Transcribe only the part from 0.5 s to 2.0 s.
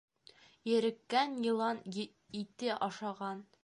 Ереккән йылан